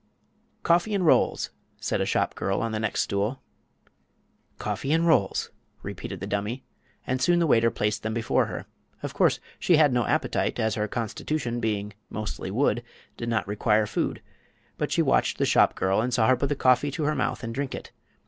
[0.63, 3.39] "Coffee 'n' rolls!" said a shop girl on the next stool.
[4.57, 5.51] "Coffee 'n' rolls!"
[5.83, 6.63] repeated the dummy,
[7.05, 8.65] and soon the waiter placed them before her.
[9.03, 12.81] Of course she had no appetite, as her constitution, being mostly wood,
[13.15, 14.23] did not require food;
[14.75, 17.43] but she watched the shop girl, and saw her put the coffee to her mouth
[17.43, 17.91] and drink it.